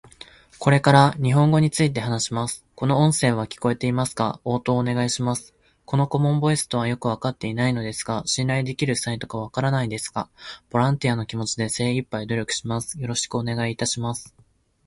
[0.57, 2.65] これから日本語について話します。
[2.73, 4.39] この音声は聞こえてますか？
[4.43, 5.53] 応答願います。
[5.85, 10.27] この顧問ボイスとはよく分かっていないのですが信頼できるサイトか分からないですが、
[10.71, 12.99] ボランティアの気持ちで精いっぱい努力します。
[12.99, 14.33] よろしくお願いいたします。